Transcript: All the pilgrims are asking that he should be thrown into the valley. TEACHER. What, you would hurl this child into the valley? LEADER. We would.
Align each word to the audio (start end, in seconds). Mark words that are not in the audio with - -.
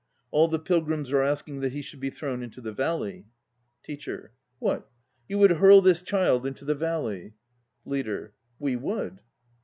All 0.31 0.47
the 0.47 0.57
pilgrims 0.57 1.11
are 1.11 1.21
asking 1.21 1.59
that 1.59 1.73
he 1.73 1.83
should 1.83 1.99
be 1.99 2.09
thrown 2.09 2.41
into 2.41 2.59
the 2.59 2.71
valley. 2.73 3.27
TEACHER. 3.83 4.31
What, 4.57 4.89
you 5.29 5.37
would 5.37 5.51
hurl 5.51 5.79
this 5.81 6.01
child 6.01 6.47
into 6.47 6.65
the 6.65 6.73
valley? 6.73 7.35
LEADER. 7.85 8.33
We 8.57 8.75
would. 8.77 9.19